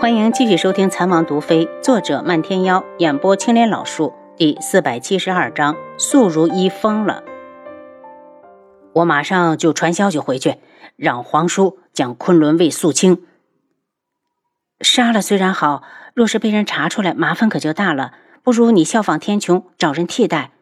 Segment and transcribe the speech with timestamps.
[0.00, 7.22] 欢迎继续收听《残王毒妃》，作者漫天妖，演播青莲老树，第四百七十二章：素如一疯了。
[8.94, 10.56] 我马上就传消息回去，
[10.96, 13.26] 让皇叔将昆仑卫肃清。
[14.80, 15.82] 杀了虽然好，
[16.14, 18.14] 若是被人查出来，麻烦可就大了。
[18.42, 20.52] 不如你效仿天穹，找人替代。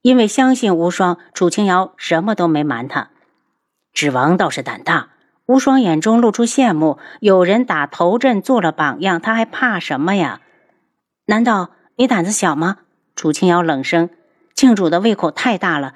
[0.00, 3.10] 因为相信无双，楚清瑶什么都没瞒他。
[3.92, 5.10] 指王倒是胆大。
[5.46, 10.40] 无双眼中露出羡慕，有人打头阵做了榜样，他还怕什么呀？
[11.26, 12.78] 难道你胆子小吗？
[13.14, 14.08] 楚清瑶冷声。
[14.54, 15.94] 靖主的胃口太大了，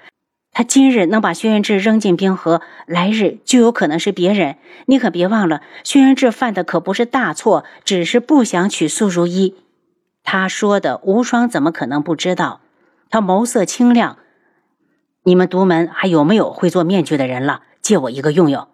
[0.52, 4.56] 他今日能把轩辕志扔进冰河，来日就有可能是别人。
[4.86, 9.54] 你可别忘了，轩辕志犯的可不是大错，只是不想娶素如一。
[10.24, 12.60] 他说的无双怎么可能不知道？
[13.08, 14.18] 他眸色清亮。
[15.22, 17.62] 你们独门还有没有会做面具的人了？
[17.80, 18.68] 借我一个用用。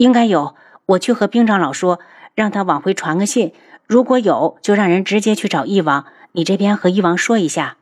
[0.00, 0.54] 应该有，
[0.86, 2.00] 我去和兵长老说，
[2.34, 3.52] 让他往回传个信。
[3.86, 6.06] 如果有，就让人直接去找翼王。
[6.32, 7.76] 你这边和翼王说一下。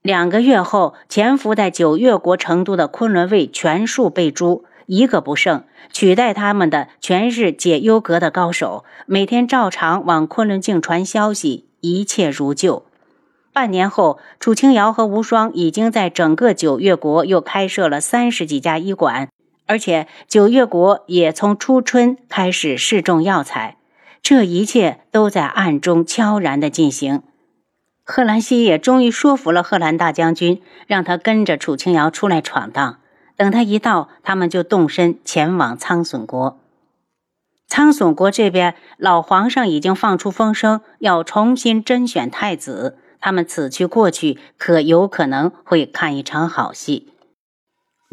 [0.00, 5.64] 两个月后，潜伏在九月国成都的昆仑卫全数被诛，一个不剩。
[5.92, 12.86] 取代他们的全是解忧阁的高手，每天照常往昆仑镜传消息，一切如旧。
[13.52, 19.28] 半年后，楚清瑶和无双已经在整个九月国又开设了三十几家医馆。
[19.72, 23.78] 而且九月国也从初春开始试种药材，
[24.20, 27.22] 这一切都在暗中悄然的进行。
[28.04, 32.98] 贺兰西也终于说服了贺兰大将军，让他跟着楚清瑶出来闯荡。
[33.34, 36.60] 等他一到，他们就动身前往苍隼国。
[37.66, 42.98] 苍隼国这边，老皇上已经放出风声，要重新甄选太子。
[43.18, 47.08] 他们此去过去，可有可能会看一场好戏。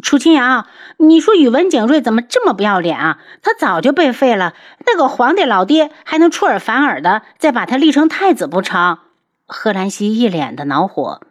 [0.01, 0.65] 楚清瑶，
[0.97, 3.19] 你说宇文景睿怎么这么不要脸啊？
[3.41, 4.53] 他早就被废了，
[4.85, 8.99] 那个皇帝老爹还能出尔反尔的，再把他立成太子不成？
[9.45, 11.21] 贺兰溪一脸的恼火，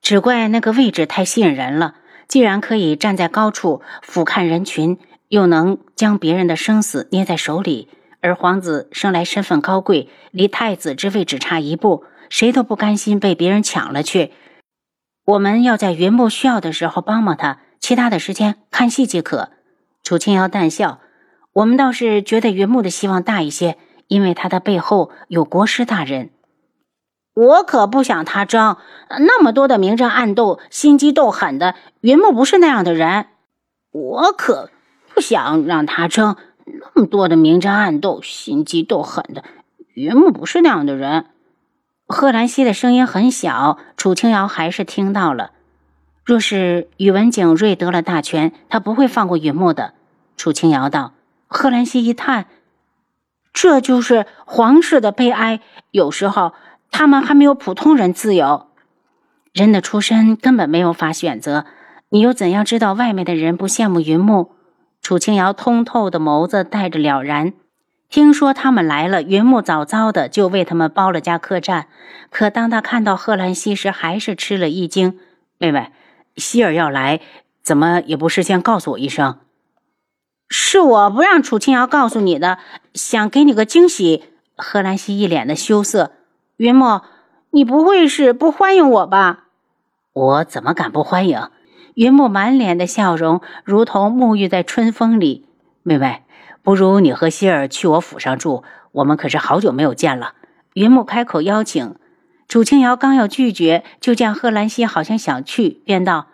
[0.00, 1.94] 只怪那个位置太吸引人了。
[2.26, 7.88] 既然可以站在高处俯瞰人群，又能将别人的生死捏在手里，
[8.20, 14.32] 而皇子生来身份高贵，离太子之位只差一步，谁都不甘心被别人抢了去。
[15.26, 17.58] 我们要在云木需要的时候帮帮他。
[17.90, 19.48] 其他的时间看戏即可。
[20.04, 21.00] 楚清瑶淡笑
[21.52, 26.30] ：“我们倒是觉得云木的希望大一些，因为他的背后有国师大人。
[27.34, 28.76] 我可不想他争
[29.08, 31.74] 那么多的明争暗斗、心机斗狠的。
[32.00, 33.26] 云木不是那样的人，
[33.90, 34.70] 我可
[35.12, 39.42] 不想让他争那么多的明争暗斗、心机斗狠的。
[39.94, 41.26] 云木不是那样的人。”
[42.06, 45.50] 贺兰溪的声音很小，楚清瑶还是听到了。
[46.30, 49.94] 若是宇文景睿得了大权，他不会放过云木的。
[50.36, 51.12] 楚清瑶道。
[51.48, 52.46] 贺兰溪一叹
[53.52, 55.58] ：“这就是皇室的悲哀。
[55.90, 56.52] 有时候
[56.92, 58.68] 他们还没有普通人自由。
[59.52, 61.66] 人的出身根本没有法选择。
[62.10, 64.52] 你又怎样知道外面的人不羡慕云木？”
[65.02, 67.52] 楚清瑶通透的眸子带着了然。
[68.08, 71.88] 听说他们来了，云木早早的就为他们包了家客栈。
[72.30, 75.18] 可当他看到贺兰溪时，还是吃了一惊。
[75.58, 75.90] 妹妹。
[76.36, 77.20] 希儿要来，
[77.62, 79.38] 怎么也不事先告诉我一声？
[80.48, 82.58] 是我不让楚清瑶告诉你的，
[82.94, 84.24] 想给你个惊喜。
[84.56, 86.12] 贺兰溪一脸的羞涩。
[86.56, 87.04] 云墨，
[87.50, 89.44] 你不会是不欢迎我吧？
[90.12, 91.48] 我怎么敢不欢迎？
[91.94, 95.46] 云墨满脸的笑容，如同沐浴在春风里。
[95.82, 96.22] 妹妹，
[96.62, 100.34] 不如你和希儿去我府上住，我们可是好久没有见了。
[100.74, 101.94] 云木开口邀请。
[102.50, 106.26] 楚清瑶刚要拒绝，就见贺兰溪好像想去，便道：“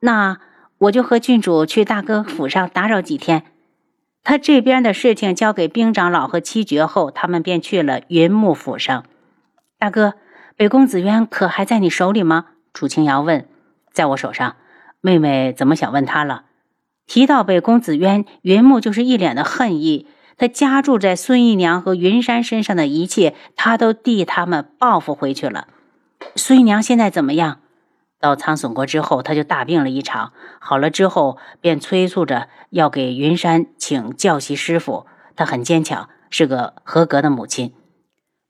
[0.00, 0.36] 那
[0.76, 3.44] 我就和郡主去大哥府上打扰几天。
[4.22, 9.06] 他这边的事情交给兵长老和七绝后，他们便去了云木府上。
[9.78, 10.12] 大哥，
[10.54, 13.48] 北宫子渊可还在你手里吗？”楚清瑶问。
[13.90, 14.56] “在我手上。”
[15.00, 16.44] 妹妹怎么想问他了？
[17.06, 20.08] 提到北宫子渊，云木就是一脸的恨意。
[20.36, 25.68] 他家住在孙姨娘和云山身上的一切，他都替他们报复回去了。
[26.36, 27.58] 孙姨娘现在怎么样？
[28.20, 35.06] 到苍隼国之后，她就大病了一场，好了之后便催促着要给云山请教习师傅。
[35.36, 37.74] 她很坚强，是个合格的母亲。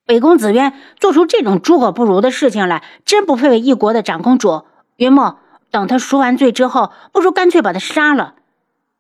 [0.06, 4.64] 北宫紫渊做出这种猪狗不如的事情来，真不配为一国的长公主。
[4.96, 5.40] 云墨，
[5.70, 8.34] 等他赎完罪之后，不如干脆把他杀了。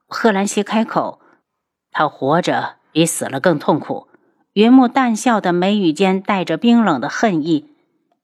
[0.08, 1.20] 贺兰溪开口。
[1.94, 4.08] 他活着比死了更痛苦。
[4.52, 7.70] 云木淡笑的眉宇间带着冰冷的恨意。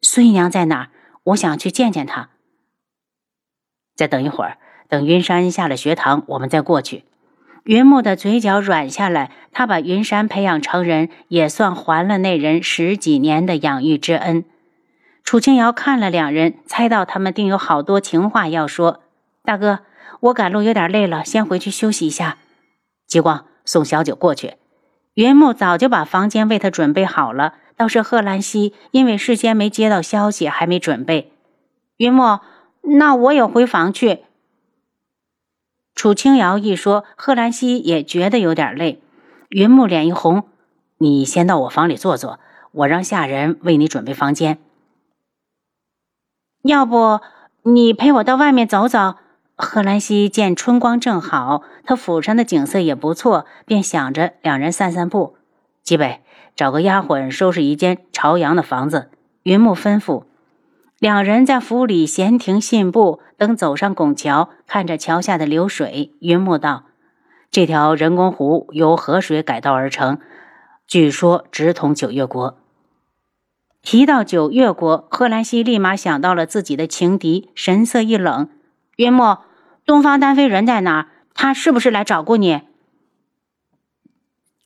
[0.02, 0.88] 孙姨娘在哪儿？
[1.24, 2.28] 我想去见见她。
[3.96, 4.58] 再等一会儿，
[4.88, 7.04] 等云山下了学堂，我们再过去。
[7.64, 14.44] 云木的嘴角软下来，他把云山培养成人，也算还了那人十几年的养育之恩。
[15.22, 19.02] 楚清瑶看了两人，猜到他们定有好多情话要说。
[19.44, 19.80] 大哥，
[20.20, 22.38] 我赶路有点累了，先回去休息一下。
[23.06, 24.54] 极光，送小九过去。
[25.14, 31.32] 云木早就把房间为他准备好了，倒是贺兰溪因为事先没接到消息，还没准备。
[31.96, 32.40] 云木，
[32.82, 34.24] 那我也回房去。
[35.94, 39.00] 楚清瑶一说，贺兰溪也觉得有点累。
[39.50, 40.48] 云木脸一红
[40.98, 42.40] ：“你先到我房里坐坐，
[42.72, 44.58] 我让下人为你准备房间。
[46.62, 47.20] 要不
[47.62, 49.14] 你陪我到外面走走？”
[49.60, 55.36] 贺兰溪见春光正好，他府上的景色也不错，便想着两人散散步。
[55.82, 56.22] 吉北，
[56.56, 59.10] 找个丫鬟收拾一间朝阳的房子。
[59.42, 60.24] 云木吩咐。
[60.98, 66.84] 两人在府里闲庭信步，等走上拱桥，看着桥下的流水，云木道
[67.50, 70.18] ：“这条人工湖由河水改道而成，
[70.86, 72.58] 据说直通九月国。”
[73.82, 78.50] 提到九月国，贺兰溪立马想到了自己的情敌，神色一冷
[78.96, 79.38] ：“云木，
[79.84, 81.08] 东方丹妃人在哪？
[81.34, 82.62] 他是不是来找过你？”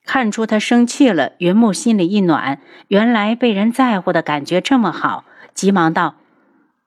[0.05, 5.25] 看出他生气了，云木心里一暖，原来被人在乎的感觉这么好，
[5.55, 6.17] 急忙道。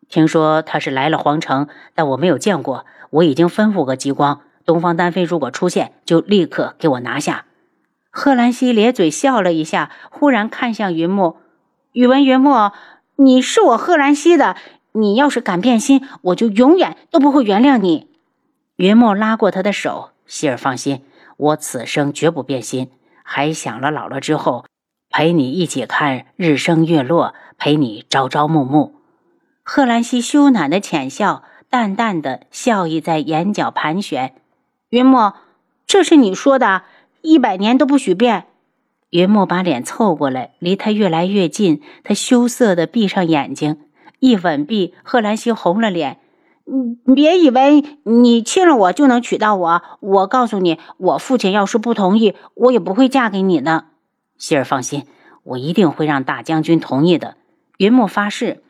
[0.07, 2.85] 听说他是来了皇城，但我没有见过。
[3.09, 7.45] 我已经吩咐过极光，东方丹妃如果出现，就立刻给我拿下。
[8.11, 11.37] 贺兰溪咧嘴笑了一下，忽然看向云木
[11.93, 12.71] ：“宇文云木，
[13.15, 14.55] 你是我贺兰溪的，
[14.91, 18.07] 你要是敢变心，我就永远都不会原谅你。”
[18.77, 21.03] 云墨拉过他的手：“希儿放心，
[21.35, 22.91] 我此生绝不变心，
[23.23, 24.65] 还想了老了之后，
[25.09, 28.93] 陪你一起看日升月落，陪你朝朝暮暮。”
[29.65, 34.35] 贺兰溪羞赧的浅笑，淡淡的笑意在眼角盘旋。
[34.89, 35.33] 云墨，
[35.87, 36.83] 这是你说的，
[37.21, 38.45] 一百年都不许变。
[39.09, 43.79] 云墨把脸凑过来，离他越来越近，他羞涩的闭上眼睛，
[44.19, 46.19] 一吻毕，贺兰溪红了脸。
[47.05, 53.85] 你别以为你亲了我就能娶到我，我告诉你，我父亲要是不同意，我也不会嫁给你的。
[54.37, 55.05] 希儿放心，
[55.43, 57.37] 我一定会让大将军同意的。
[57.77, 58.61] 云墨发誓。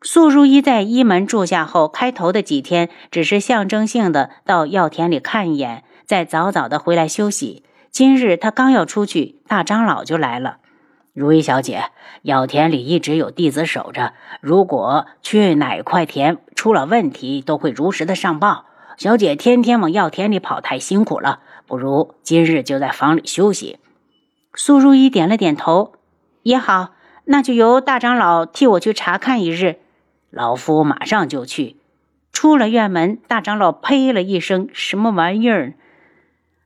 [0.00, 7.62] 素如一在一门住下后，开头的几天只是象征性的到药田里看一眼，再早早的回来休息。
[7.90, 10.58] 今日他刚要出去，大长老就来了。
[11.12, 11.86] 如意小姐，
[12.22, 18.64] 药田里一直有弟子守着，如果去哪块田出了问题，都会如实的上报。
[18.96, 21.38] 小姐天天往药田里跑，太辛苦了，
[21.68, 23.78] 不如今日就在房里休息。
[24.54, 25.92] 苏如意点了点头，
[26.42, 26.94] 也好，
[27.26, 29.78] 那就由大长老替我去查看一日。
[30.30, 31.76] 老夫马上就去。
[32.32, 35.74] 出了院门，大长老呸了一声：“什么玩意儿？”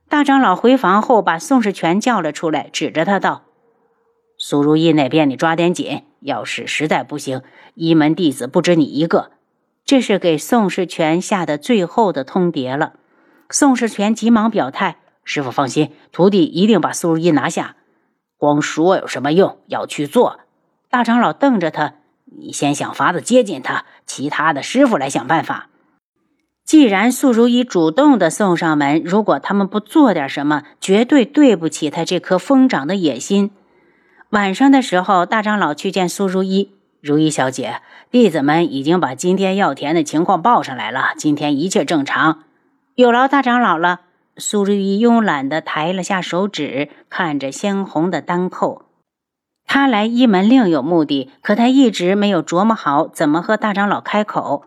[0.08, 3.42] 大长老回房后，把宋世全叫了出来，指着他道
[4.38, 7.42] ：“苏如意那边你抓点紧，要是实在不行，
[7.74, 9.32] 一门弟子不止你一个。”
[9.92, 12.94] 这是给宋世全下的最后的通牒了。
[13.50, 17.76] 宋世全急忙表态：“师傅放心，徒弟一定把苏如意拿下。
[18.38, 19.58] 光说有什么用？
[19.66, 20.40] 要去做。”
[20.88, 21.96] 大长老瞪着他。
[22.24, 25.68] 你先想法子接近他，其他的师傅来想办法。
[26.64, 33.50] 既然素如意主动的送上门，如果他们不做点什么，绝对对不起他这颗疯长的野心。
[34.30, 36.70] 晚上的时候，大长老去见苏如意，
[37.02, 37.80] 如意小姐，
[38.12, 42.44] 弟子们已经把今天药田的情况报上来了，今天一切正常。
[42.94, 44.02] 有劳大长老了。
[44.36, 48.82] 苏如意慵懒的抬了下手指，看着鲜红的丹扣。
[49.66, 54.66] 他来一门另有目的，可他一直没有琢磨好怎么和大长老开口。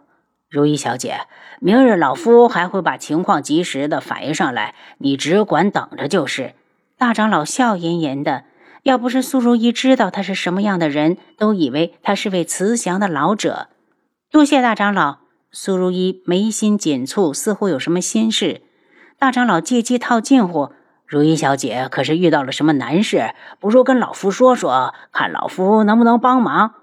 [0.50, 1.22] 如意小姐，
[1.62, 6.54] 明日老夫还会把情况及时的反映上来，你只管等着就是。
[6.98, 8.44] 大长老笑吟吟的，
[8.86, 13.70] 要不是苏如意知道他是什么样的人，都以为他是位慈祥的老者。
[14.30, 15.18] 多谢大长老。
[15.52, 18.62] 苏如意眉心紧蹙，似乎有什么心事。
[19.18, 20.72] 大长老借机套近乎。
[21.08, 23.34] 如意小姐可是遇到了什么难事？
[23.60, 26.76] 不如跟老夫说说，看老夫能不能帮忙。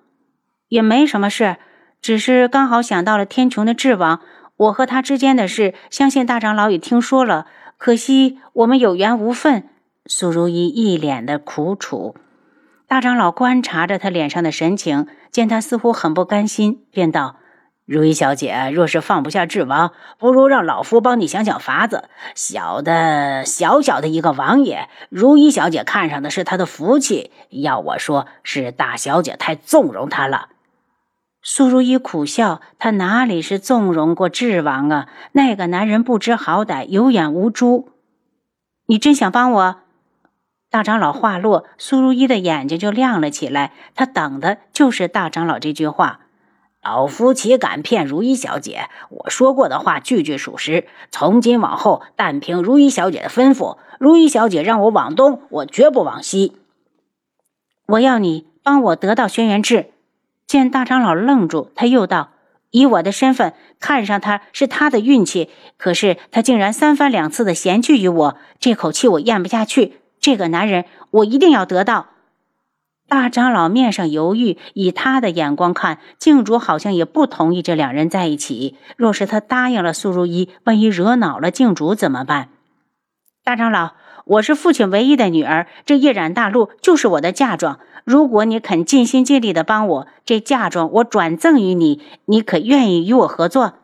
[0.67, 1.59] 也没什么事，
[2.01, 4.21] 只是刚好想到了天穹的智王，
[4.57, 7.47] 我和他之间的事，相信大长老也听说了。
[7.79, 9.69] 可惜我们有缘无分。
[10.07, 12.17] 苏如意一脸的苦楚。
[12.89, 17.37] 大长老观察着他脸上的神情，见他似乎很不甘心，便道。
[17.85, 22.05] 如意小姐，若是放不下智王，不如让老夫帮你想想法子。
[22.35, 27.33] 小的小小的一个王爷，如意小姐看上的是他的福气。
[27.51, 30.51] 要我说，是大小姐太纵容他了。
[31.43, 35.09] 苏如意苦笑，他哪里是纵容过智王啊？
[35.33, 37.91] 那个男人不知好歹，有眼无珠。
[38.87, 39.82] 你真想帮我？
[40.73, 43.73] 大长老话落，苏如意的眼睛就亮了起来。
[43.95, 46.21] 他等的就是大长老这句话。
[46.83, 48.89] 老夫岂敢骗如意小姐？
[49.11, 50.87] 我说过的话句句属实。
[51.11, 53.77] 从今往后，但凭如意小姐的吩咐。
[53.99, 56.57] 如意小姐让我往东，我绝不往西。
[57.89, 59.91] 我要你帮我得到轩辕志。
[60.47, 62.31] 见大长老愣住，他又道
[62.73, 65.51] ：“以我的身份，看上他是他的运气。
[65.77, 72.07] 可是他竟然三番两次的嫌弃于我，这口气我咽不下去。”这个男人，我一定要得到。
[73.09, 78.77] 大长老面上犹豫，以他的眼光看，静主好像也不同意这两人在一起。
[78.97, 82.49] 若是他答应了苏如意，万一惹恼了静主怎么办？
[83.45, 83.91] 大长老，
[84.25, 87.81] 我是父亲唯一的女儿，这夜染大陆就是我的嫁妆。
[88.05, 93.75] 如果你肯尽心尽力的帮我，这嫁妆我转赠于你，你可愿意与我合作？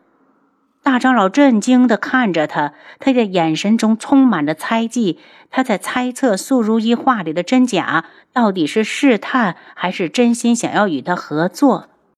[0.89, 5.19] 大长老震惊地看着他，他的眼神中充满着猜忌。
[5.51, 11.89] 他在猜测素如意话里的真假，到底是试探还是真心想要与他合作？